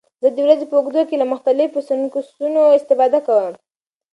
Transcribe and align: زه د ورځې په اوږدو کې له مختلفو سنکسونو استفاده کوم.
زه 0.23 0.27
د 0.35 0.37
ورځې 0.45 0.65
په 0.67 0.75
اوږدو 0.77 1.01
کې 1.09 1.15
له 1.21 1.25
مختلفو 1.33 1.85
سنکسونو 1.89 2.61
استفاده 2.77 3.19
کوم. 3.27 3.53